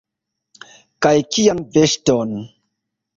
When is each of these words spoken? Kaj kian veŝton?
Kaj 1.05 1.11
kian 1.35 1.61
veŝton? 1.75 2.33